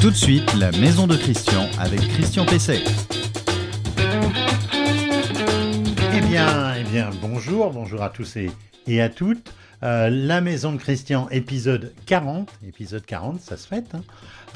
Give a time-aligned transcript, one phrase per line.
[0.00, 2.82] Tout de suite, la maison de Christian avec Christian Pesset.
[6.16, 8.36] Eh bien, eh bien, bonjour, bonjour à tous
[8.86, 9.52] et, à toutes.
[9.82, 12.50] Euh, la maison de Christian, épisode 40.
[12.66, 13.94] Épisode 40, ça se fête.
[13.94, 14.02] hein.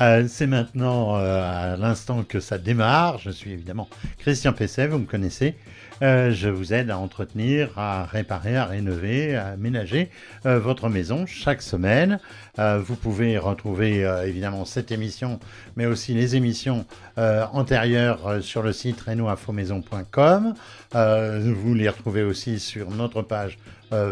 [0.00, 3.18] Euh, c'est maintenant euh, à l'instant que ça démarre.
[3.18, 3.88] Je suis évidemment
[4.18, 5.56] Christian Pesset, vous me connaissez.
[6.04, 10.10] Euh, je vous aide à entretenir, à réparer, à rénover, à aménager
[10.44, 12.20] euh, votre maison chaque semaine.
[12.58, 15.40] Euh, vous pouvez retrouver euh, évidemment cette émission,
[15.76, 16.84] mais aussi les émissions
[17.16, 20.54] antérieures sur le site renoinfomaison.com.
[20.92, 23.56] Vous les retrouvez aussi sur notre page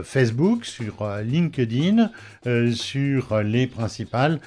[0.04, 2.10] Facebook, sur LinkedIn,
[2.72, 4.38] sur les principales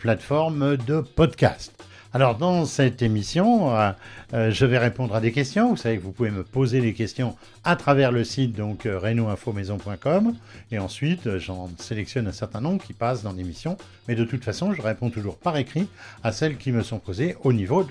[0.00, 1.81] plateformes de podcast.
[2.14, 3.90] Alors dans cette émission, euh,
[4.34, 5.70] euh, je vais répondre à des questions.
[5.70, 9.00] Vous savez que vous pouvez me poser des questions à travers le site donc euh,
[10.70, 13.76] et ensuite euh, j'en sélectionne un certain nombre qui passent dans l'émission.
[14.08, 15.86] Mais de toute façon, je réponds toujours par écrit
[16.24, 17.86] à celles qui me sont posées au niveau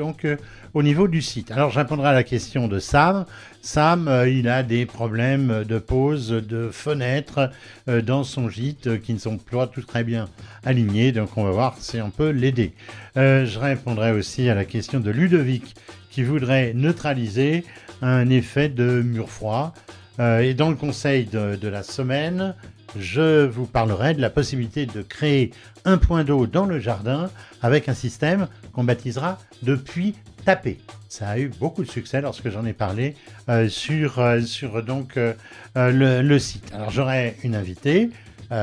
[0.74, 1.52] au niveau du site.
[1.52, 3.26] Alors je répondrai à la question de Sam.
[3.64, 7.52] Sam, euh, il a des problèmes de pose de fenêtres
[7.88, 10.30] euh, dans son gîte euh, qui ne sont pas tout très bien
[10.66, 11.12] alignés.
[11.12, 12.74] Donc on va voir si on peut l'aider.
[13.16, 15.76] Je répondrai aussi à la question de Ludovic
[16.10, 17.64] qui voudrait neutraliser
[18.02, 19.74] un effet de mur froid.
[20.20, 22.56] Et dans le conseil de la semaine,
[22.98, 25.52] je vous parlerai de la possibilité de créer
[25.86, 27.30] un point d'eau dans le jardin
[27.62, 30.80] avec un système qu'on baptisera de puits tapé.
[31.08, 33.16] Ça a eu beaucoup de succès lorsque j'en ai parlé
[33.50, 35.34] euh, sur, euh, sur donc, euh,
[35.76, 36.72] le, le site.
[36.74, 38.10] Alors j'aurai une invitée,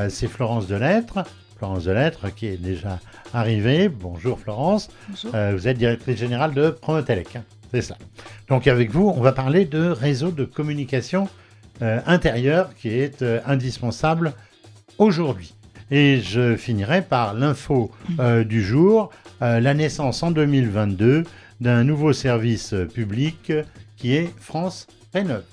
[0.09, 1.21] c'est Florence Delettre.
[1.57, 3.01] Florence Delettre qui est déjà
[3.35, 3.89] arrivée.
[3.89, 4.89] Bonjour Florence.
[5.35, 7.37] Euh, vous êtes directrice générale de Promotelec.
[7.37, 7.45] hein.
[7.73, 7.97] C'est ça.
[8.49, 11.29] Donc avec vous, on va parler de réseau de communication
[11.83, 14.33] euh, intérieur qui est euh, indispensable
[14.99, 15.55] aujourd'hui.
[15.91, 21.23] Et je finirai par l'info euh, du jour, la naissance en 2022
[21.61, 23.53] d'un nouveau service public
[23.97, 25.45] qui est France Rénov.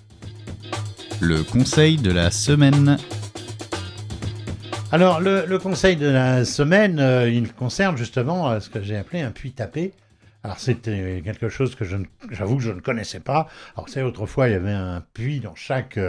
[1.21, 2.97] Le conseil de la semaine.
[4.91, 8.95] Alors, le, le conseil de la semaine, euh, il concerne justement euh, ce que j'ai
[8.95, 9.93] appelé un puits tapé.
[10.45, 13.47] Alors, c'était quelque chose que j'avoue que je ne connaissais pas.
[13.75, 15.99] Alors, c'est autrefois, il y avait un puits dans chaque,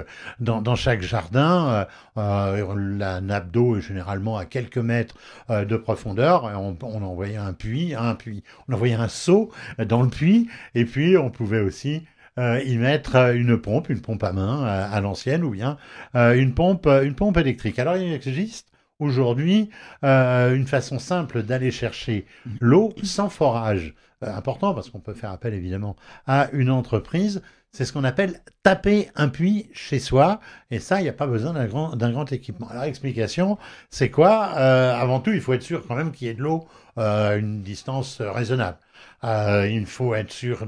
[0.41, 1.87] dans, chaque jardin.
[2.19, 5.17] Euh, euh, la nappe d'eau est généralement à quelques mètres
[5.49, 6.45] euh, de profondeur.
[6.45, 8.43] On, envoyait un puits, un puits.
[8.69, 10.51] On envoyait un seau dans le puits.
[10.75, 12.03] Et puis, on pouvait aussi
[12.39, 15.79] y mettre une pompe, une pompe à main à l'ancienne, ou bien
[16.15, 17.79] une pompe, une pompe électrique.
[17.79, 19.71] Alors, il existe aujourd'hui
[20.05, 22.27] euh, une façon simple d'aller chercher
[22.61, 23.95] l'eau sans forage.
[24.25, 25.97] Euh, important parce qu'on peut faire appel évidemment
[26.27, 27.43] à une entreprise.
[27.73, 30.41] C'est ce qu'on appelle taper un puits chez soi.
[30.71, 32.69] Et ça, il n'y a pas besoin d'un grand, équipement.
[32.69, 33.59] Alors, explication,
[33.91, 34.53] c'est quoi?
[34.57, 37.33] Euh, Avant tout, il faut être sûr quand même qu'il y ait de l'eau euh,
[37.33, 38.79] à une distance euh, raisonnable.
[39.25, 40.67] Euh, il faut être sûr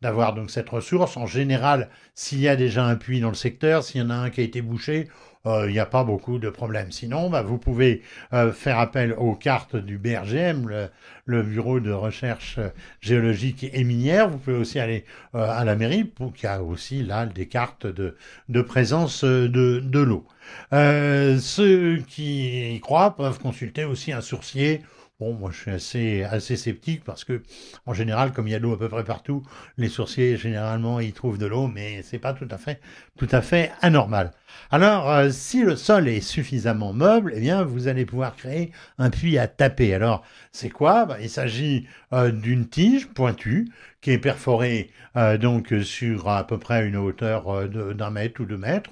[0.00, 1.18] d'avoir donc cette ressource.
[1.18, 4.14] En général, s'il y a déjà un puits dans le secteur, s'il y en a
[4.14, 6.92] un qui a été bouché, euh, il n'y a pas beaucoup de problèmes.
[6.92, 10.88] Sinon, bah, vous pouvez euh, faire appel aux cartes du BRGM,
[11.24, 12.68] le, Bureau de recherche euh,
[13.00, 14.28] géologique et minière.
[14.28, 15.04] Vous pouvez aussi aller
[15.34, 19.48] euh, à la mairie pour qu'il y a aussi là des cartes de, présence euh,
[19.48, 20.26] de, l'eau.
[20.72, 24.82] Euh, ceux qui y croient peuvent consulter aussi un sourcier.
[25.20, 27.42] Bon, moi je suis assez, sceptique parce que,
[27.86, 29.42] en général, comme il y a de l'eau à peu près partout,
[29.76, 32.80] les sourciers, généralement, ils trouvent de l'eau, mais c'est pas tout à fait,
[33.18, 34.30] tout à fait anormal.
[34.70, 39.10] Alors, euh, si le sol est suffisamment meuble, eh bien, vous allez pouvoir créer un
[39.10, 39.92] puits à taper.
[39.92, 40.22] Alors,
[40.58, 41.04] c'est quoi?
[41.06, 43.70] Bah, Il s'agit euh, d'une tige pointue
[44.00, 48.44] qui est perforée euh, donc sur à peu près une hauteur euh, d'un mètre ou
[48.44, 48.90] deux mètres,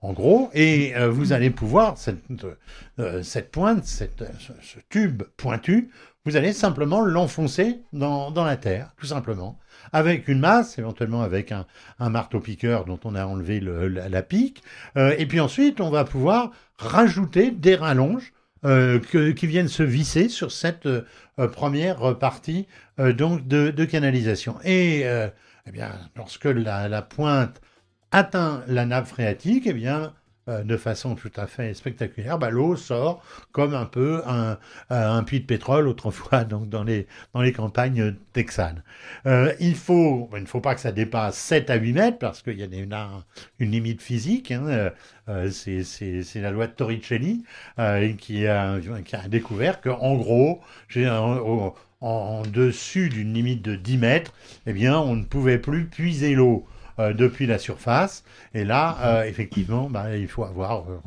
[0.00, 2.22] en gros, et vous allez pouvoir cette,
[3.22, 5.90] cette pointe, cette, ce, tube pointu,
[6.24, 9.58] vous allez simplement l'enfoncer dans, dans la terre, tout simplement,
[9.92, 11.66] avec une masse, éventuellement avec un,
[11.98, 14.62] un marteau-piqueur dont on a enlevé le- la, pique,
[14.94, 18.32] et puis ensuite on va pouvoir rajouter des rallonges
[18.64, 21.02] euh, qui viennent se visser sur cette euh,
[21.52, 22.66] première partie
[22.98, 24.56] euh, donc de, canalisation.
[24.64, 27.60] Et eh bien, lorsque la, la pointe
[28.10, 30.12] atteint la nappe phréatique, eh bien,
[30.48, 33.22] euh, de façon tout à fait spectaculaire, bah, l'eau sort
[33.52, 34.58] comme un peu un,
[34.90, 38.82] euh, puits de pétrole autrefois donc dans les, dans les campagnes texanes.
[39.26, 42.42] Euh, il, faut, il ne faut pas que ça dépasse 7 à 8 mètres parce
[42.42, 44.50] qu'il y a une, limite physique.
[44.50, 44.90] Hein,
[45.50, 47.44] c'est- la loi de Torricelli
[48.18, 50.60] qui, a, qui a découvert qu'en gros,
[50.96, 54.32] en, en dessus d'une limite de 10 mètres,
[54.66, 56.66] eh bien, on ne pouvait plus puiser l'eau
[56.98, 58.24] euh, depuis la surface.
[58.54, 61.00] Et là, euh, effectivement, bah, il faut avoir, euh,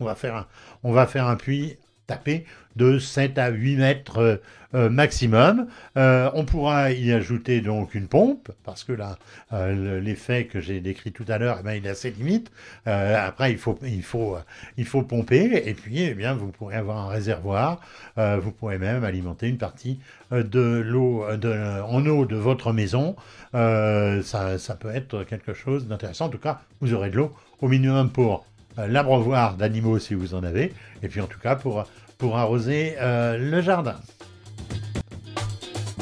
[0.00, 0.46] on, va faire un,
[0.82, 2.44] on va faire un puits taper
[2.76, 4.40] de 7 à 8 mètres
[4.74, 5.66] euh, maximum.
[5.98, 9.18] Euh, on pourra y ajouter donc une pompe, parce que là,
[9.52, 12.50] euh, l'effet que j'ai décrit tout à l'heure, eh ben, il a ses limites.
[12.86, 17.80] après, il faut pomper, et puis eh bien, vous pourrez avoir un réservoir.
[18.16, 19.98] vous pourrez même alimenter une partie
[20.30, 23.16] de l'eau en eau de votre maison.
[23.52, 26.26] Ça, ça, peut être quelque chose d'intéressant.
[26.26, 28.46] En tout cas, vous aurez de l'eau au minimum pour
[28.76, 30.72] l'abreuvoir d'animaux si vous en avez,
[31.02, 31.84] et puis en tout cas pour,
[32.18, 33.96] pour arroser le jardin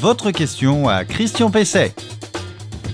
[0.01, 1.93] votre question à Christian Pesset.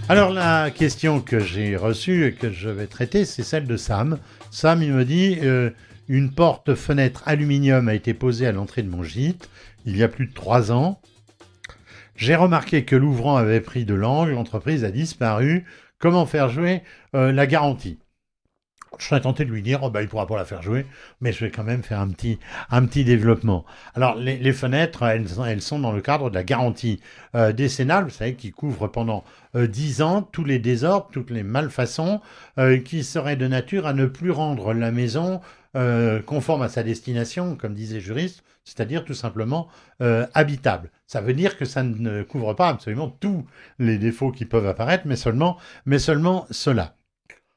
[0.09, 4.19] Alors la question que j'ai reçue et que je vais traiter, c'est celle de Sam.
[4.51, 5.71] Sam, il me dit, euh,
[6.09, 9.49] une porte-fenêtre aluminium a été posée à l'entrée de mon gîte
[9.85, 11.01] il y a plus de trois ans.
[12.17, 15.65] J'ai remarqué que l'ouvrant avait pris de l'angle, l'entreprise a disparu.
[16.01, 16.83] Comment faire jouer
[17.15, 18.01] euh, la garantie?
[18.99, 20.87] Je serais tenté de lui dire, oh, bah, il ne pourra pas la faire jouer,
[21.21, 23.65] mais je vais quand même faire un petit, développement.
[23.95, 27.01] Alors, les, fenêtres, elles, sont dans le cadre de la garantie
[27.35, 29.25] euh, décennale, vous savez, qui couvre pendant
[29.55, 32.21] euh, dix ans tous les désordres, toutes les malfaçons,
[32.59, 35.41] euh, qui seraient de nature à ne plus rendre la maison
[36.25, 39.69] conforme à sa destination, comme disait juriste, c'est-à-dire tout simplement
[40.01, 40.91] habitable.
[41.07, 43.45] Ça veut dire que ça ne couvre pas absolument tous
[43.79, 45.17] les défauts qui peuvent apparaître, mais
[45.99, 46.97] seulement cela.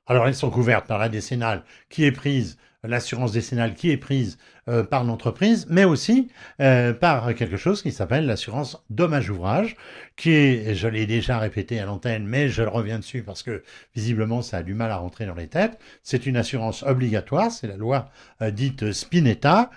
[0.09, 4.39] Alors elles sont couvertes par la décennale qui est prise, l'assurance décennale qui est prise
[4.67, 6.29] euh, par l'entreprise, mais aussi
[6.61, 9.75] euh, par quelque chose qui s'appelle l'assurance dommage-ouvrage,
[10.15, 13.61] qui est, je l'ai déjà répété à l'antenne, mais je reviens dessus parce que
[13.95, 15.77] visiblement ça a du mal à rentrer dans les têtes.
[16.01, 18.09] C'est une assurance obligatoire, c'est la loi
[18.41, 19.69] euh, dite Spinetta,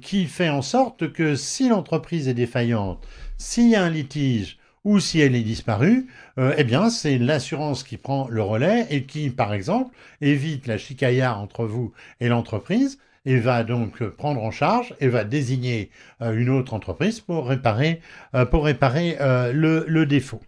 [0.00, 3.04] qui fait en sorte que si l'entreprise est défaillante,
[3.36, 6.06] s'il y a un litige, ou si elle est disparue,
[6.38, 10.78] euh, eh bien, c'est l'assurance qui prend le relais et qui, par exemple, évite la
[10.78, 15.90] chicaillard entre vous et l'entreprise et va donc prendre en charge et va désigner
[16.22, 18.00] euh, une autre entreprise pour réparer,
[18.36, 20.40] euh, le, défaut.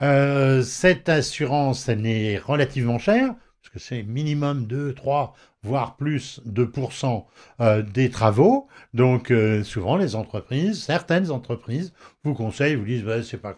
[0.00, 6.64] cette assurance, elle est relativement chère, parce que c'est minimum 2, 3, voire plus de
[6.64, 7.26] pourcents
[7.92, 8.68] des travaux.
[8.94, 9.32] Donc
[9.64, 11.92] souvent les entreprises, certaines entreprises
[12.24, 13.56] vous conseille, vous disent c'est pas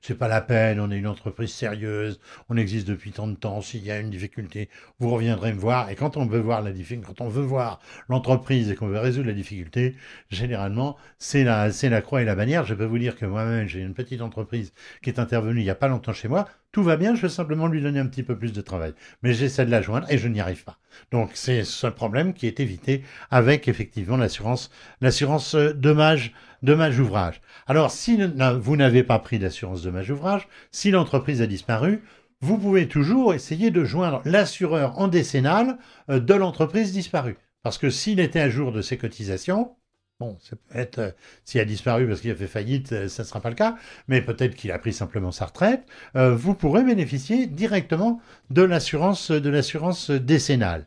[0.00, 3.60] c'est pas la peine, on est une entreprise sérieuse, on existe depuis tant de temps,
[3.60, 6.70] s'il y a une difficulté, vous reviendrez me voir et quand on veut voir la
[7.04, 9.96] quand on veut voir l'entreprise et qu'on veut résoudre la difficulté,
[10.30, 12.64] généralement c'est la c'est la croix et la bannière.
[12.64, 14.72] Je peux vous dire que moi-même j'ai une petite entreprise
[15.02, 17.28] qui est intervenue il y a pas longtemps chez moi, tout va bien, je veux
[17.28, 20.18] simplement lui donner un petit peu plus de travail, mais j'essaie de la joindre et
[20.18, 20.78] je n'y arrive pas.
[21.10, 24.70] Donc c'est ce problème qui est évité avec effectivement l'assurance
[25.00, 26.32] l'assurance euh, dommage
[26.62, 27.40] dommage ouvrage.
[27.68, 28.18] Alors, si
[28.60, 32.02] vous n'avez pas pris d'assurance dommage ouvrage, si l'entreprise a disparu,
[32.40, 35.78] vous pouvez toujours essayer de joindre l'assureur en décennale
[36.10, 37.36] euh, de l'entreprise disparue.
[37.62, 39.76] Parce que s'il était à jour de ses cotisations,
[40.20, 41.10] Bon, ça peut être, euh,
[41.44, 43.76] s'il a disparu parce qu'il a fait faillite, euh, ça ne sera pas le cas,
[44.08, 45.84] mais peut-être qu'il a pris simplement sa retraite,
[46.14, 48.20] vous pourrez bénéficier directement
[48.50, 50.86] de l'assurance, de l'assurance décennale.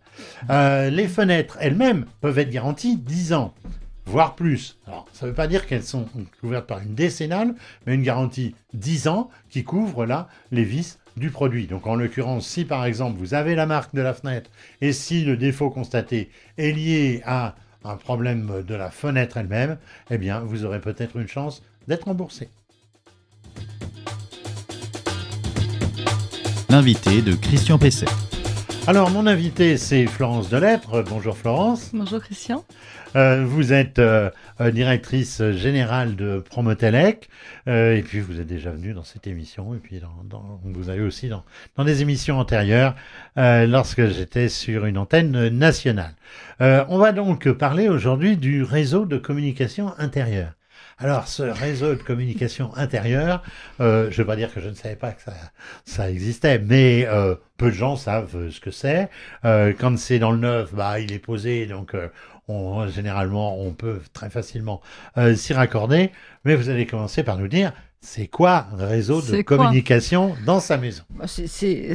[0.49, 3.53] les fenêtres elles-mêmes peuvent être garanties 10 ans
[4.05, 4.77] voire plus.
[4.87, 6.05] Alors, ça ne veut pas dire qu'elles sont
[6.41, 7.55] couvertes par une décennale,
[7.85, 11.67] mais une garantie 10 ans qui couvre là les vices du produit.
[11.67, 14.49] Donc en l'occurrence, si par exemple vous avez la marque de la fenêtre
[14.81, 19.77] et si le défaut constaté est lié à un problème de la fenêtre elle-même,
[20.09, 22.49] eh bien vous aurez peut-être une chance d'être remboursé.
[26.69, 28.05] L'invité de Christian Pesset.
[28.87, 31.03] Alors, mon invité, c'est Florence Delettre.
[31.07, 31.91] Bonjour Florence.
[31.93, 32.65] Bonjour Christian.
[33.15, 37.29] Euh, vous êtes euh, euh, directrice générale de Promotelec,
[37.67, 41.29] et puis vous êtes déjà venue dans cette émission, et puis dans, vous avez aussi
[41.29, 41.43] dans,
[41.77, 42.95] dans des émissions antérieures,
[43.35, 46.15] lorsque j'étais sur une antenne nationale.
[46.59, 50.53] on va donc parler aujourd'hui du réseau de communication intérieure.
[51.01, 53.41] Alors, ce réseau de communication intérieure,
[53.79, 55.33] euh, je ne veux pas dire que je ne savais pas que ça,
[55.83, 59.09] ça existait, mais euh, peu de gens savent ce que c'est.
[59.43, 61.95] Euh, quand c'est dans le neuf, bah, il est posé, donc
[62.47, 64.81] on, généralement, on peut très facilement
[65.35, 66.11] s'y raccorder.
[66.45, 70.77] Mais vous allez commencer par nous dire, c'est quoi un réseau de communication dans sa
[70.77, 71.01] maison?
[71.09, 71.89] Bah, C'est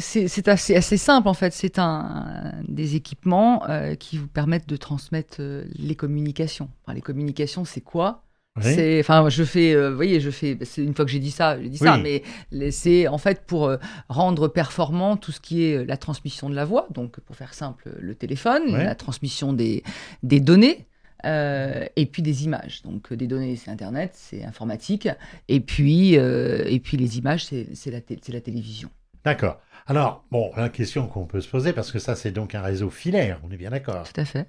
[0.49, 1.53] assez, assez, simple en fait.
[1.53, 3.63] C'est un, des équipements
[4.01, 5.41] qui vous permettent de transmettre
[5.77, 6.71] les communications.
[6.93, 8.25] les communications, c'est quoi?
[8.61, 10.59] C'est, enfin, je fais, euh, vous voyez, je fais.
[10.63, 12.23] C'est une fois que j'ai dit ça, j'ai dit ça, mais
[12.71, 13.77] c'est en fait pour euh,
[14.09, 16.89] rendre performant tout ce qui est euh, la transmission de la voix.
[16.91, 19.83] Donc, pour faire simple, le téléphone, la transmission des
[20.23, 20.87] des données.
[21.25, 22.83] et puis des images.
[22.83, 25.09] Donc des données, c'est Internet, c'est informatique.
[25.49, 28.91] Et puis, et puis les images, c'est la, la télévision.
[29.25, 29.61] D'accord.
[29.89, 32.91] Alors, bon, la question qu'on peut se poser, parce que ça, c'est donc un réseau
[32.91, 34.05] filaire, on est bien d'accord.
[34.05, 34.49] Tout à fait.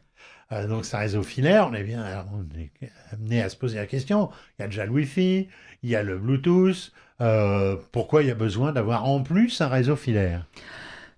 [0.51, 2.72] Euh, donc, c'est un réseau filaire, on est bien on est
[3.12, 4.30] amené à se poser la question.
[4.58, 5.48] Il y a déjà le Wi-Fi,
[5.84, 6.92] il y a le Bluetooth.
[7.20, 10.46] Euh, pourquoi il y a besoin d'avoir en plus un réseau filaire?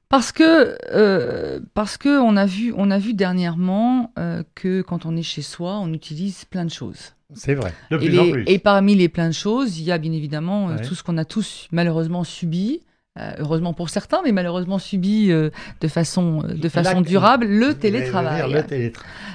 [0.07, 4.11] Parce que, euh, parce que on a vu, on a vu dernièrement
[4.55, 7.13] que quand on est chez soi, on utilise plein de choses.
[7.35, 8.43] C'est vrai, de et, plus en plus.
[8.47, 11.25] et parmi les plein de choses, il y a bien évidemment tout ce qu'on a
[11.25, 12.81] tous malheureusement subi,
[13.37, 15.49] heureusement pour certains, mais malheureusement subi euh,
[15.81, 18.51] de façon, euh, de façon durable, Le télétravail.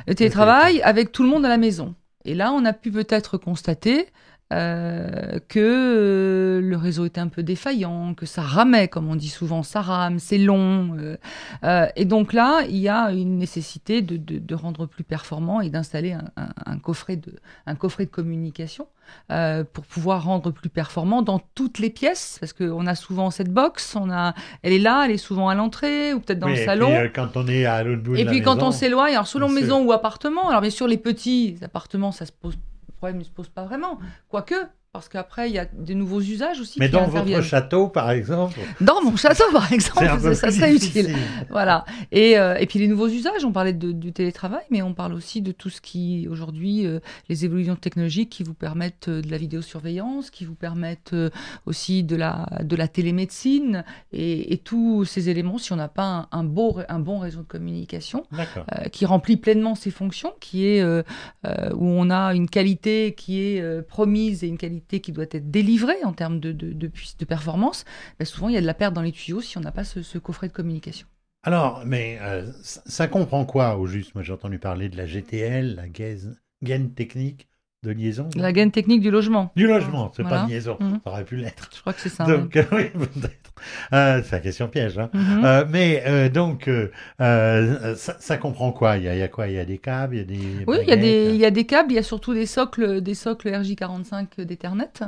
[0.07, 1.95] Le télétravail avec tout le monde à la maison.
[2.25, 4.07] Et là, on a pu peut-être constater
[4.54, 9.28] euh, que euh, le réseau était un peu défaillant, que ça ramait, comme on dit
[9.28, 10.96] souvent, ça rame, c'est long.
[11.64, 15.61] euh, et donc là, il y a une nécessité de, de- de rendre plus performant
[15.61, 17.34] et d'installer un, un- un coffret de,
[17.66, 18.87] un coffret de communication
[19.30, 23.50] euh, pour pouvoir rendre plus performant dans toutes les pièces, parce qu'on a souvent cette
[23.52, 26.54] box, on a, elle est là, elle est souvent à l'entrée ou peut-être dans Oui,
[26.54, 26.87] le et salon.
[26.87, 28.73] puis, euh, quand on est à l'autre bout de Et la puis quand maison, on
[28.73, 32.56] s'éloigne, alors selon maison ou appartement, alors bien sûr les petits appartements, ça se pose,
[33.04, 34.54] problème ne se pose pas vraiment, quoique,
[34.95, 38.13] parce qu'après il y a de nouveaux usages aussi Mais qui dans votre château, par
[38.13, 41.07] exemple, Dans mon château par exemple, ça serait difficile.
[41.11, 41.17] utile.
[41.51, 41.85] Voilà.
[42.13, 45.13] Et, euh, et puis les nouveaux usages, on parlait de- du télétravail, mais on parle
[45.15, 49.31] aussi de tout ce qui, aujourd'hui, euh, les évolutions technologiques qui vous permettent euh, de
[49.33, 51.15] la vidéosurveillance, qui vous permettent
[51.67, 56.29] aussi de la, de la télémédecine, et, et tous ces éléments, si on n'a pas
[56.31, 60.67] un, un, beau, un bon réseau de communication, euh, qui remplit pleinement ses fonctions, qui
[60.69, 65.50] est où on a une qualité qui est promise et une qualité qui doit être
[65.50, 67.85] délivrée en termes de, de, de, performance,
[68.19, 69.85] ben souvent il y a de la perte dans les tuyaux si on n'a pas
[69.85, 71.07] ce, ce coffret de communication.
[71.45, 74.14] Alors, mais euh, ça, comprend quoi au juste?
[74.14, 77.49] Moi, j'ai entendu parler de la GTL, la gaine, gaine technique
[77.83, 78.31] de liaison.
[78.35, 79.53] La gaine technique du logement.
[79.55, 80.38] Du logement, c'est Voilà.
[80.38, 80.79] pas de liaison.
[80.81, 81.00] Mhm.
[81.05, 81.69] Ça aurait pu l'être.
[81.75, 82.25] Je crois que c'est ça.
[82.25, 82.85] Donc, oui.
[83.92, 84.99] Euh, c'est la question piège.
[84.99, 85.11] Hein.
[85.12, 85.44] Mhm.
[85.44, 86.71] Euh, mais euh, donc,
[87.18, 88.97] ça, ça comprend quoi?
[88.97, 89.49] Il y, a, il y a quoi?
[89.49, 90.64] Il y a des câbles, il y a des.
[90.66, 92.47] Oui, il y, a des, il y a des câbles, il y a surtout des
[92.47, 95.04] socles, des socles RJ45 d'Ethernet.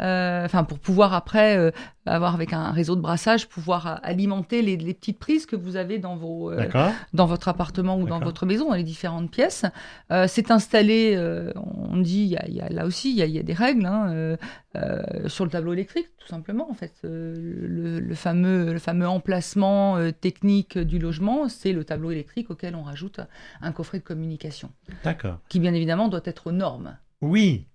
[0.00, 1.70] Euh, Enfin, pour pouvoir après euh,
[2.04, 5.76] avoir avec un réseau de brassage, pouvoir euh, alimenter les, les petites prises que vous
[5.76, 6.52] avez dans vos,
[7.14, 9.64] dans votre appartement ou dans votre maison, dans les différentes pièces.
[10.26, 11.18] C'est installé,
[11.56, 13.38] on dit, il y a, il y a- là aussi, il y a, il y
[13.38, 14.36] a des règles hein,
[15.26, 16.70] sur le tableau électrique, tout simplement.
[16.70, 22.50] En fait, le, le fameux, le fameux emplacement technique du logement, c'est le tableau électrique
[22.50, 23.20] auquel on rajoute
[23.62, 24.70] un coffret de communication,
[25.04, 25.38] D'accord.
[25.48, 26.96] qui bien évidemment doit être aux normes.
[27.22, 27.66] Oui.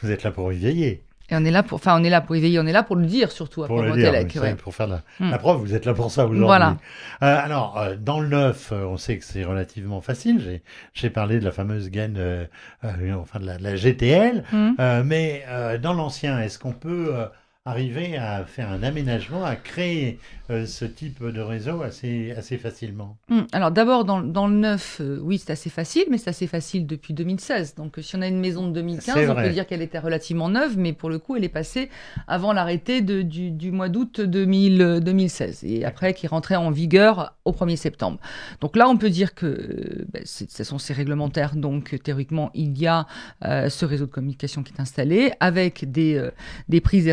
[0.00, 1.04] Vous êtes là pour y veiller.
[1.30, 2.94] Et on est là pour, enfin, on est là pour éveiller, on est là pour
[2.96, 3.64] le dire surtout.
[3.66, 4.54] Pour après le dire, oui, ouais.
[4.54, 5.30] pour faire la, Hmm.
[5.30, 6.44] la preuve, vous êtes là pour ça aujourd'hui.
[6.44, 6.76] Voilà.
[7.22, 10.60] Euh, alors, euh, dans le neuf, euh, on sait que c'est relativement facile.
[10.94, 12.44] J'ai, parlé de la fameuse gaine, euh,
[12.84, 14.44] euh, enfin de la, de la GTL.
[14.54, 17.26] Euh, mais euh, dans l'ancien, est-ce qu'on peut euh,
[17.66, 20.18] arriver à faire un aménagement, à créer
[20.50, 24.98] euh, ce type de réseau assez, assez facilement Hum, Alors d'abord, dans, dans le neuf,
[25.00, 27.74] euh, oui, c'est assez facile, mais c'est assez facile depuis 2016.
[27.74, 29.98] Donc euh, si on a une maison de 2015, C'est on peut dire qu'elle était
[29.98, 31.90] relativement neuve, mais pour le coup, elle est passée
[32.28, 37.34] avant l'arrêté du, du mois d'août 2000, euh, 2016, et après qui rentrait en vigueur
[37.44, 38.20] au 1er septembre.
[38.60, 42.86] Donc là, on peut dire que ben, ce sont ces réglementaires, donc théoriquement, il y
[42.86, 43.06] a
[43.44, 46.28] euh, ce réseau de communication qui est installé, avec des,
[46.68, 47.08] des prises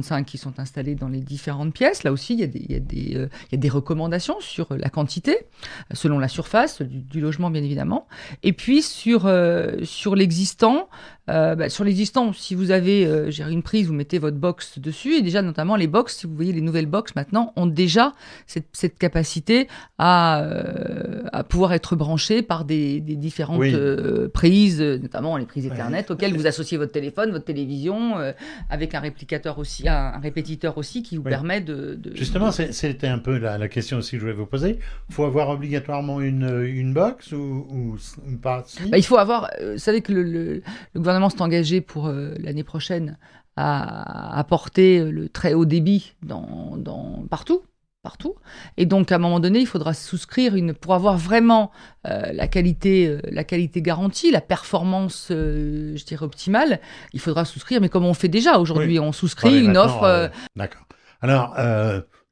[0.00, 2.04] RJ45 qui sont installées dans les différentes pièces.
[2.04, 3.68] Là aussi, il y a des, il y a des, euh, il y a des
[3.68, 8.06] recommandations sur la quantité, euh, selon la surface du, du logement, bien évidemment.
[8.42, 10.88] Et puis, sur, euh, sur l'existant,
[11.30, 15.14] euh, bah, sur l'existant, si vous avez euh, une prise, vous mettez votre box dessus.
[15.16, 18.12] Et déjà, notamment, les box, si vous voyez les nouvelles box maintenant, ont déjà
[18.46, 23.72] cette, cette capacité à, euh, à pouvoir être branchées par des, des différentes Oui.
[23.74, 25.72] euh, prises, euh, notamment les prises Ouais.
[25.74, 28.32] Ethernet, auxquelles vous associez votre téléphone, votre télévision, euh,
[28.70, 31.30] avec un réplicateur aussi, un, un répétiteur aussi qui vous Oui.
[31.30, 31.94] permet de.
[31.94, 34.78] de- Justement, c'était un peu la, la question aussi que je voulais vous poser.
[35.08, 38.62] Il faut avoir obligatoirement une, une box ou, ou, ou pas?
[38.66, 39.50] Si Bah, il faut avoir.
[39.60, 40.54] euh, vous savez que le, le-
[40.94, 43.16] le gouvernement s'est engagé pour euh, l'année prochaine
[43.56, 47.62] à apporter le très haut débit dans, dans- partout.
[48.08, 48.36] Partout.
[48.78, 51.70] Et donc, à un moment donné, il faudra souscrire une, pour avoir vraiment
[52.06, 56.80] euh, la, qualité, euh, la qualité garantie, la performance, euh, je dirais, optimale,
[57.12, 57.82] il faudra souscrire.
[57.82, 60.30] Mais comme on fait déjà aujourd'hui, on souscrit Ouais, une offre.
[60.56, 60.86] D'accord.
[61.20, 61.54] Alors,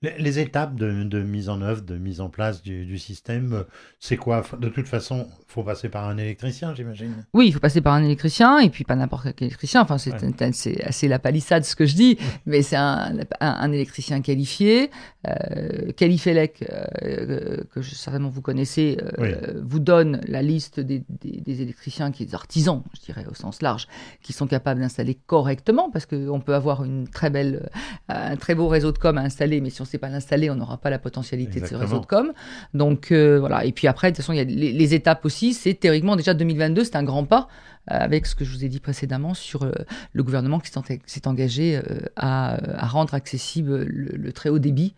[0.03, 3.63] les, étapes de, de mise en œuvre, de mise en place du, du système, euh,
[3.99, 4.45] c'est quoi?
[4.61, 7.25] De toute façon, faut passer par un électricien, j'imagine.
[7.33, 9.81] Oui, il faut passer par un électricien, et puis pas n'importe quel électricien.
[9.81, 10.85] Enfin, c'est Ouais.
[10.85, 14.91] assez la palissade ce que je dis, mais c'est un, un, un électricien qualifié.
[15.27, 16.65] Euh, Qualifelec,
[17.03, 19.29] euh, que je, certainement vous connaissez, euh, Oui.
[19.63, 23.61] vous donne la liste des, des, des électriciens, qui, des artisans, je dirais au sens
[23.63, 23.89] large,
[24.23, 27.69] qui sont capables d'installer correctement, parce qu'on peut avoir une très belle,
[28.09, 30.55] un très beau réseau de com à installer, mais si on sait pas l'installer, on
[30.55, 32.33] n'aura pas la potentialité de ce réseau de com.
[32.75, 33.65] Donc euh, voilà.
[33.65, 35.55] Et puis après, de toute façon, il y a les, étapes aussi.
[35.55, 37.49] C'est théoriquement déjà 2022, c'est un grand pas
[37.89, 39.71] avec ce que je vous ai dit précédemment sur
[40.13, 40.71] le gouvernement qui
[41.07, 41.81] s'est engagé
[42.17, 44.95] à, rendre accessible le très haut débit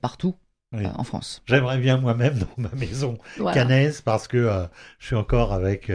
[0.00, 0.34] partout
[0.72, 1.42] euh, en France.
[1.46, 3.18] J'aimerais bien moi-même dans ma maison
[3.52, 4.66] canaise parce que euh,
[5.00, 5.90] je suis encore avec.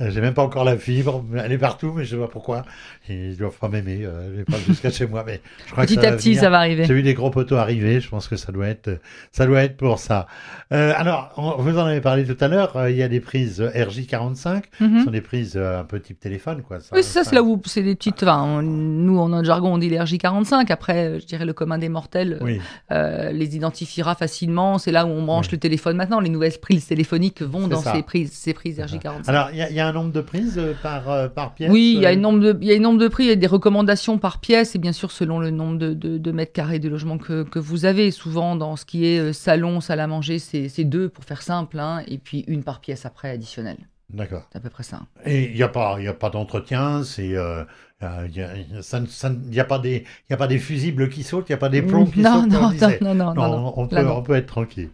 [0.00, 1.24] Euh, j'ai même pas encore la fibre.
[1.36, 2.64] Elle est partout, mais je sais pas pourquoi.
[3.08, 4.00] Ils doivent pas m'aimer.
[4.02, 6.50] elle n'est pas jusqu'à chez moi, mais je crois petit que ça à petit, ça
[6.50, 6.84] va arriver.
[6.84, 8.00] J'ai vu des gros poteaux arriver.
[8.00, 8.98] Je pense que ça doit être,
[9.30, 10.26] ça doit être pour ça.
[10.70, 12.88] alors, vous en avez parlé tout à l'heure.
[12.88, 14.64] il y a des prises RJ45.
[14.80, 14.98] Mhm.
[14.98, 16.80] Ce sont des prises un peu type téléphone, quoi.
[16.80, 18.22] Ça, oui, ça, c'est là où c'est des petites.
[18.24, 20.72] Enfin, nous, en notre jargon, on dit les RJ45.
[20.72, 22.40] Après, je dirais le commun des mortels
[22.90, 24.78] les identifiera facilement.
[24.78, 26.18] C'est là où on branche le téléphone maintenant.
[26.18, 29.28] Les nouvelles prises téléphoniques vont dans ces prises, ces prises RJ45.
[29.28, 32.02] Alors, il y, a un nombre de prises euh, par, euh, par pièce Oui, il
[32.02, 33.36] y, a euh un nombre de, y a un nombre de prix, il y a
[33.36, 36.88] des recommandations par pièce, et bien sûr selon le nombre de, de, mètres carrés de
[36.88, 38.10] logement que, que, vous avez.
[38.10, 42.02] Souvent, dans ce qui est salon, salle à manger, c'est deux pour faire simple, hein,
[42.06, 43.78] et puis une par pièce après additionnelle.
[44.10, 44.46] D'accord.
[44.52, 45.00] C'est à peu près ça.
[45.24, 47.34] Et il n'y a pas, a pas d'entretien, c'est
[48.02, 51.68] il n'y a, pas des, a pas des fusibles qui sautent, il n'y a pas
[51.68, 52.50] des plombs qui sautent.
[52.50, 54.90] Non, non, non, non, on, peut, on peut être tranquille.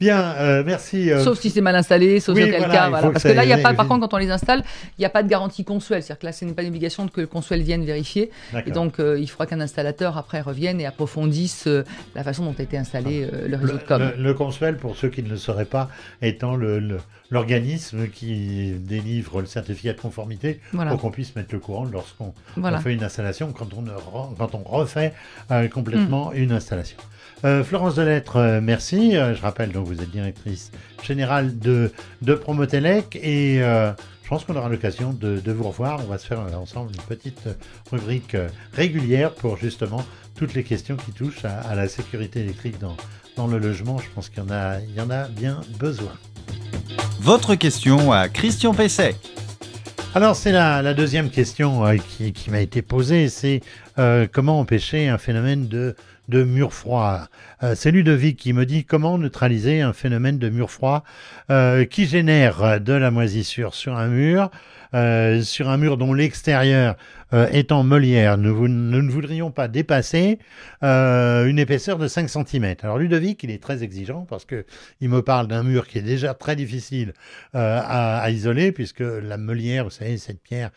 [0.00, 1.10] Bien, euh, merci.
[1.10, 2.88] Euh, sauf si c'est mal installé, sauf oui, cas.
[2.88, 3.10] Voilà.
[3.10, 4.62] Parce que, là, il y a pas, par contre, quand on les installe,
[4.98, 6.02] il n'y a pas de garantie consuelle.
[6.02, 8.30] C'est-à-dire que là, ce n'est pas une obligation que le consuel vienne vérifier.
[8.66, 11.68] Et donc, euh, il faudra qu'un installateur, après, revienne et approfondisse
[12.14, 14.12] la façon dont a été installé le réseau de com.
[14.18, 15.88] Le, consuel, pour ceux qui ne le sauraient pas,
[16.20, 16.56] étant
[17.30, 22.34] l'organisme qui délivre le certificat de conformité pour qu'on puisse mettre le courant lorsqu'on
[22.80, 23.84] fait une installation, quand on,
[24.36, 25.14] quand on refait
[25.70, 26.36] complètement mm.
[26.36, 26.98] une installation.
[27.44, 29.16] Euh, Florence Delettre, euh, merci.
[29.16, 30.70] Euh, je rappelle, donc vous êtes directrice
[31.02, 31.90] générale de,
[32.22, 36.00] de Promotelec et je pense qu'on aura l'occasion de, vous revoir.
[36.04, 37.48] On va se faire ensemble une petite
[37.90, 38.36] rubrique
[38.72, 40.04] régulière pour justement
[40.36, 42.96] toutes les questions qui touchent à, la sécurité électrique dans,
[43.36, 43.98] dans le logement.
[43.98, 46.12] Je pense qu'il y, en a, il y en a bien besoin.
[47.20, 49.16] Votre question à Christian Pesset.
[50.14, 51.82] Alors c'est la, deuxième question
[52.18, 53.60] qui, m'a été posée, c'est
[54.32, 55.96] comment empêcher un phénomène de
[56.28, 57.28] de mur froid?
[57.62, 61.04] Euh, c'est Ludovic qui me dit comment neutraliser un phénomène de mur froid
[61.50, 64.50] euh, qui génère de la moisissure sur un mur,
[64.94, 66.96] euh, sur un mur dont l'extérieur
[67.32, 70.38] euh, étant Molière, nous, ne voudrions pas dépasser
[70.82, 72.74] euh, une épaisseur de 5 cm.
[72.82, 74.66] Alors Ludovic, il est très exigeant parce que
[75.00, 77.14] il me parle d'un mur qui est déjà très difficile
[77.54, 80.70] à, isoler puisque la Molière, vous savez, cette pierre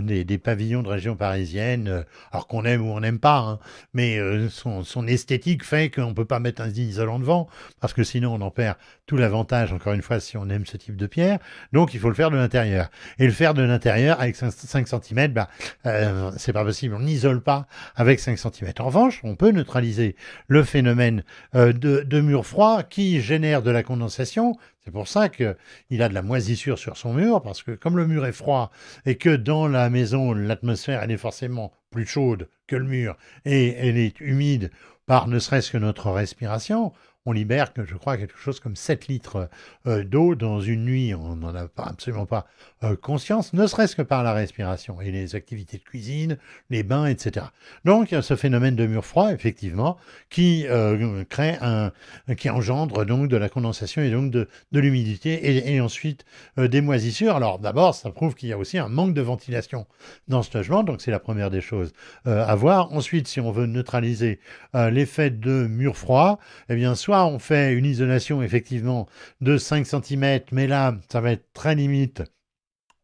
[0.00, 3.58] des, pavillons de région parisienne, alors qu'on aime ou on n'aime pas, hein,
[3.94, 7.48] mais son, son, esthétique fait qu'on ne peut pas mettre un isolant devant
[7.80, 8.76] parce que sinon on en perd
[9.06, 11.38] tout l'avantage, encore une fois, si on aime ce type de pierre.
[11.72, 12.90] Donc il faut le faire de l'intérieur.
[13.18, 15.48] Et le faire de l'intérieur avec 5, 5 cm, bah,
[15.86, 18.72] euh, c'est pas possible, on n'isole pas avec 5 cm.
[18.78, 20.16] En revanche, on peut neutraliser
[20.46, 24.56] le phénomène euh, de, de mur froid qui génère de la condensation.
[24.84, 28.06] C'est pour ça qu'il a de la moisissure sur son mur, parce que comme le
[28.06, 28.70] mur est froid
[29.04, 33.74] et que dans la maison, l'atmosphère, elle est forcément plus chaude que le mur et
[33.74, 34.70] elle est humide
[35.06, 36.92] par ne serait-ce que notre respiration,
[37.26, 39.50] on libère, je crois, quelque chose comme 7 litres
[39.86, 41.12] euh, d'eau dans une nuit.
[41.12, 42.46] On n'en a absolument pas
[42.84, 46.38] euh, conscience, ne serait-ce que par la respiration et les activités de cuisine,
[46.70, 47.46] les bains, etc.
[47.84, 49.96] Donc, ce phénomène de mur froid, effectivement,
[50.30, 51.90] qui euh, crée un,
[52.36, 56.24] qui engendre donc de la condensation et donc de, l'humidité et, ensuite
[56.56, 57.34] des moisissures.
[57.34, 59.86] Alors, d'abord, ça prouve qu'il y a aussi un manque de ventilation
[60.28, 61.92] dans ce logement, donc c'est la première des choses
[62.24, 62.92] à voir.
[62.92, 64.38] Ensuite, si on veut neutraliser
[64.74, 69.06] l'effet de mur froid, eh bien, soit on fait une isolation effectivement
[69.40, 72.22] de 5 cm, mais là, ça va être très limite.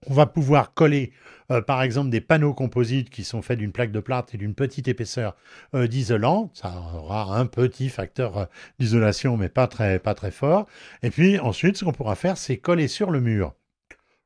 [0.09, 1.13] On va pouvoir coller,
[1.51, 4.55] euh, par exemple, des panneaux composites qui sont faits d'une plaque de plâtre et d'une
[4.55, 5.37] petite épaisseur
[5.75, 6.51] euh, d'isolant.
[6.55, 8.45] Ça aura un petit facteur euh,
[8.81, 10.67] d'isolation, mais pas très, pas très fort.
[11.03, 13.55] Et puis ensuite, ce qu'on pourra faire, c'est coller sur le mur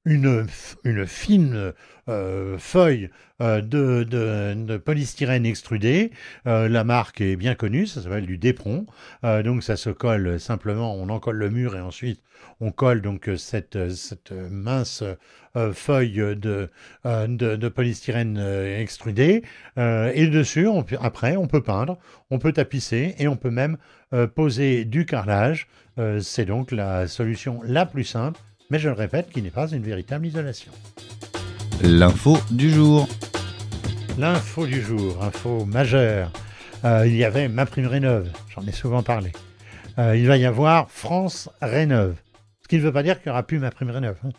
[0.07, 0.47] une,
[1.07, 1.73] fine
[2.09, 3.11] euh, feuille
[3.43, 6.13] euh, de, polystyrène extrudé.
[6.47, 8.87] Euh, la marque est bien connue, ça s'appelle du Dépron.
[9.23, 12.23] donc ça se colle simplement, on en colle le mur et ensuite
[12.61, 13.77] on colle donc cette,
[14.51, 15.03] mince
[15.73, 16.71] feuille de,
[17.05, 19.43] de, polystyrène extrudé.
[19.77, 20.69] et dessus,
[21.01, 21.99] après, on peut peindre,
[22.31, 23.79] on peut tapisser et on peut même
[24.35, 25.67] poser du carrelage.
[26.21, 29.83] C'est donc la solution la plus simple mais je le répète, qui n'est pas une
[29.83, 30.73] véritable isolation.
[31.83, 33.09] L'info du jour.
[34.19, 36.33] L'info du jour, info majeure.
[36.85, 39.33] Euh, il y avait ma prime rénove, j'en ai souvent parlé.
[39.99, 42.17] Euh, il va y avoir France rénove.
[42.63, 44.17] Ce qui ne veut pas dire qu'il n'y aura plus ma prime rénove.
[44.25, 44.31] Hein.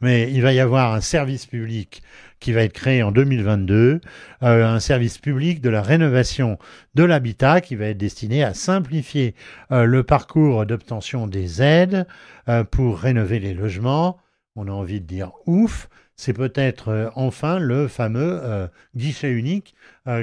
[0.00, 2.02] Mais il va y avoir un service public
[2.40, 4.00] qui va être créé en 2022,
[4.42, 6.58] euh, un service public de la rénovation
[6.94, 9.34] de l'habitat qui va être destiné à simplifier
[9.72, 12.06] euh, le parcours d'obtention des aides
[12.48, 14.18] euh, pour rénover les logements.
[14.56, 19.74] On a envie de dire ouf, c'est peut-être enfin le fameux guichet unique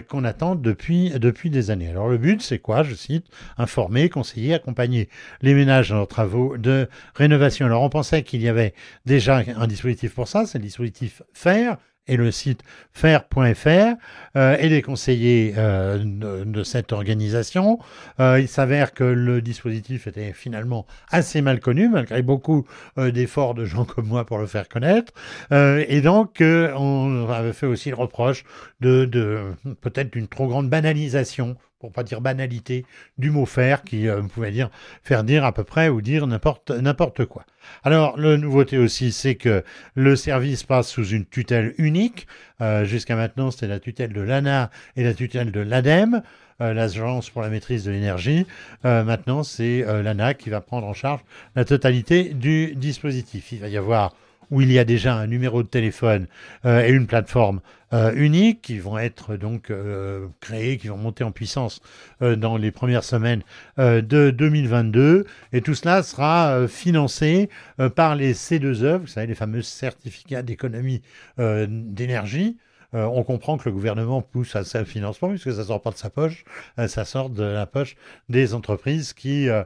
[0.08, 1.90] qu'on attend depuis, depuis des années.
[1.90, 3.26] Alors le but, c'est quoi Je cite,
[3.58, 5.10] informer, conseiller, accompagner
[5.42, 7.66] les ménages dans leurs travaux de rénovation.
[7.66, 8.74] Alors on pensait qu'il y avait
[9.06, 11.78] déjà un dispositif pour ça, c'est le dispositif FAIR,
[12.08, 12.62] et le site
[12.92, 13.96] faire.fr
[14.36, 16.02] euh, et les conseillers euh,
[16.46, 17.80] de, cette organisation.
[18.20, 22.66] Euh, il s'avère que le dispositif était finalement assez mal connu, malgré beaucoup
[22.98, 25.14] d'efforts de gens comme moi pour le faire connaître.
[25.52, 28.44] et donc, on avait fait aussi le reproche
[28.80, 32.86] de, de peut-être d'une trop grande banalisation pour pas dire banalité,
[33.18, 34.70] du mot faire qui euh, pouvait dire
[35.04, 37.44] faire dire à peu près ou dire n'importe quoi.
[37.84, 39.64] Alors, la nouveauté aussi, c'est que
[39.96, 42.28] le service passe sous une tutelle unique.
[42.62, 46.22] Euh, jusqu'à maintenant, c'était la tutelle de l'ANA et la tutelle de l'ADEME,
[46.62, 48.46] euh, l'Agence pour la maîtrise de l'énergie.
[48.84, 51.22] maintenant, c'est l'ANA qui va prendre en charge
[51.56, 53.52] la totalité du dispositif.
[53.52, 54.14] Il va y avoir
[54.52, 56.28] où il y a déjà un numéro de téléphone
[56.66, 57.62] euh, et une plateforme
[57.94, 61.82] euh, unique qui vont être donc euh, créés, qui vont monter en puissance
[62.22, 63.42] dans les premières semaines
[63.78, 65.26] de 2022.
[65.54, 67.50] Et tout cela sera financé
[67.96, 71.02] par les C2E, vous savez, les fameux certificats d'économie
[71.38, 72.58] d'énergie.
[72.94, 75.96] Euh, on comprend que le gouvernement pousse à ce financement puisque ça sort pas de
[75.96, 76.44] sa poche,
[76.78, 77.96] euh, ça sort de la poche
[78.28, 79.64] des entreprises qui, euh,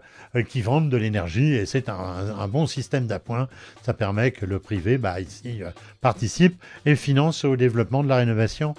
[0.47, 3.49] qui vendent de l'énergie et c'est un, bon système d'appoint.
[3.81, 5.61] Ça permet que le privé bah, ici,
[6.01, 8.75] participe et finance au développement de la rénovation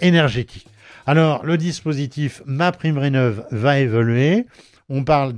[0.00, 0.66] énergétique.
[1.06, 4.46] Alors, le dispositif Ma Prime Rénov va évoluer.
[4.88, 5.34] On parle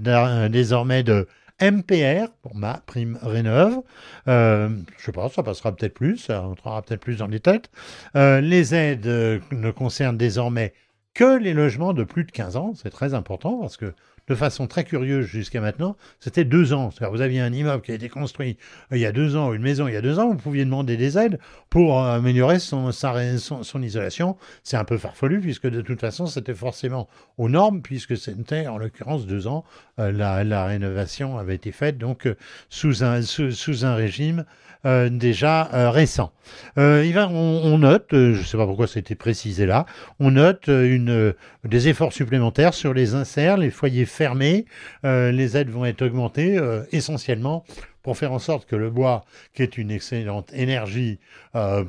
[0.51, 1.27] désormais de
[1.61, 3.83] MPR pour ma prime rénov.
[4.29, 7.71] Euh, je sais pas, ça passera peut-être plus, ça rentrera peut-être plus dans les têtes.
[8.17, 10.73] Euh, les aides ne concernent désormais
[11.15, 12.73] que les logements de plus de 15 ans.
[12.75, 13.93] C'est très important parce que
[14.29, 16.91] de façon très curieuse jusqu'à maintenant, c'était deux ans.
[16.91, 18.57] C'est-à-dire vous aviez un immeuble qui a été construit
[18.91, 20.97] il y a deux ans, une maison il y a deux ans, vous pouviez demander
[20.97, 21.39] des aides
[21.71, 24.37] pour améliorer son, son, isolation.
[24.63, 28.79] C'est un peu farfelu puisque de toute façon c'était forcément aux normes puisque c'était en
[28.79, 29.65] l'occurrence deux ans.
[29.99, 32.37] Euh, la, rénovation avait été faite donc euh,
[32.69, 34.45] sous, un, sous un régime
[34.87, 36.31] euh, déjà euh, récent.
[36.79, 39.87] Euh, il va, on, note, je ne sais pas pourquoi été précisé là,
[40.21, 44.67] on note une, des efforts supplémentaires sur les inserts, les foyers fermés.
[45.05, 46.59] les aides vont être augmentées
[46.93, 47.65] essentiellement
[48.03, 51.19] pour faire en sorte que le bois, qui est une excellente énergie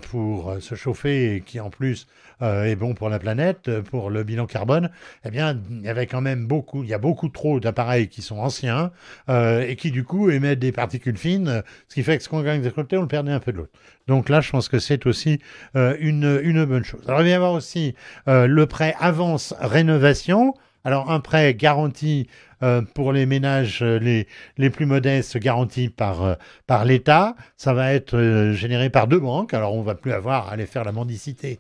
[0.10, 2.08] pour se chauffer et qui en plus
[2.42, 4.90] euh, est bon pour la planète, euh, pour le bilan carbone,
[5.26, 8.22] eh bien, il y avait quand même beaucoup, il y a beaucoup trop d'appareils qui
[8.22, 8.92] sont anciens
[9.28, 12.42] euh, et qui du coup émettent des particules fines, ce qui fait que ce qu'on
[12.42, 13.74] gagne d'un côté, on le perdait un peu de l'autre.
[14.08, 15.40] Donc là, je pense que c'est aussi
[15.76, 17.02] une, une bonne chose.
[17.08, 17.94] Alors, il va y avoir aussi
[18.26, 20.56] le prêt avance rénovation.
[20.86, 22.28] Alors, un prêt garanti
[22.62, 24.26] euh, pour les ménages euh,
[24.58, 27.36] les, plus modestes garantis par, euh, l'État.
[27.56, 29.54] Ça va être généré par deux banques.
[29.54, 31.60] Alors on va plus avoir à aller faire la mendicité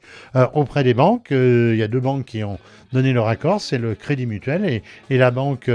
[0.53, 1.27] auprès des banques.
[1.31, 2.59] Il y a deux banques qui ont
[2.91, 5.69] donné leur accord, c'est le Crédit Mutuel et la banque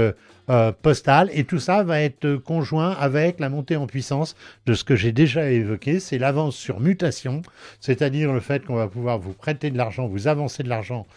[0.81, 1.29] postale.
[1.33, 5.11] Et tout ça va être conjoint avec la montée en puissance de ce que j'ai
[5.11, 7.41] déjà évoqué, c'est l'avance sur mutation,
[7.79, 11.07] c'est-à-dire le fait qu'on va pouvoir vous prêter de l'argent, vous avancer de l'argent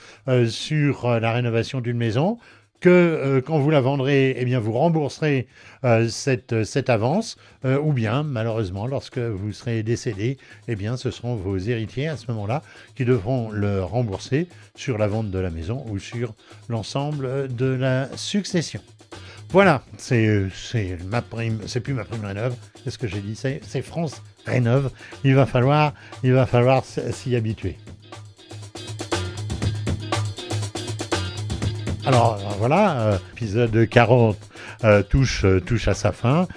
[0.48, 2.38] sur la rénovation d'une maison
[2.80, 5.46] que euh, quand vous la vendrez, eh bien, vous rembourserez
[5.84, 10.38] euh, cette, cette, avance, euh, ou bien, malheureusement, lorsque vous serez décédé,
[10.68, 12.62] eh bien, ce seront vos héritiers à ce moment-là
[12.94, 16.34] qui devront le rembourser sur la vente de la maison ou sur
[16.68, 18.80] l'ensemble de la succession.
[19.50, 20.46] Voilà, c'est
[21.06, 22.54] ma prime, c'est plus ma prime rénov.
[22.84, 24.90] C'est ce que j'ai dit, c'est France rénove.
[25.24, 27.78] Il va falloir, il va falloir s'y habituer.
[32.08, 34.38] Alors voilà, euh, épisode 40
[34.82, 36.48] euh, touche, euh, touche à sa fin.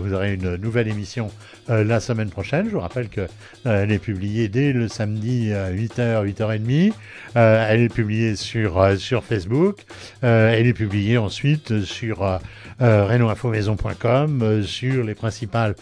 [0.00, 1.30] vous aurez une nouvelle émission
[1.68, 2.66] la semaine prochaine.
[2.66, 6.92] Je vous rappelle qu'elle est publiée dès le samedi à 8h, 8h30.
[7.36, 9.84] elle est publiée sur, sur Facebook.
[10.22, 12.40] elle est publiée ensuite sur
[12.80, 15.76] euh, sur les principales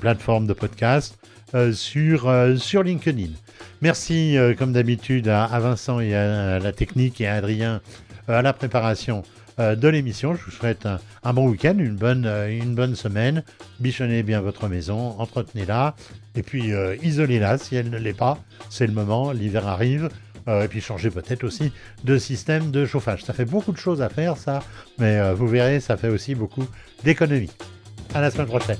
[0.00, 1.18] plateformes de podcast,
[1.72, 3.30] sur, sur LinkedIn.
[3.80, 7.80] Merci comme d'habitude à, Vincent et à la technique et à Adrien
[8.28, 9.22] à la préparation
[9.58, 10.34] euh, de l'émission.
[10.34, 10.86] Je vous souhaite
[11.24, 13.42] un, bon week-end, une bonne, euh, une bonne semaine.
[13.80, 15.94] Bichonnez bien votre maison, entretenez-la
[16.34, 18.38] et puis euh, isolez-la si elle ne l'est pas.
[18.68, 20.10] C'est le moment, l'hiver arrive.
[20.46, 21.72] et puis changez peut-être aussi
[22.04, 23.24] de système de chauffage.
[23.24, 24.62] Ça fait beaucoup de choses à faire, ça,
[24.98, 26.66] mais vous verrez, ça fait aussi beaucoup
[27.02, 27.50] d'économies.
[28.14, 28.78] À la semaine prochaine.